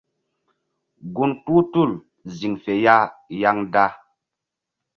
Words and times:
Gun 1.15 1.31
kpuh 1.43 1.61
tul 1.71 1.91
ziŋ 2.37 2.53
fe 2.63 2.73
ya 2.85 2.95
yaŋda. 3.41 3.85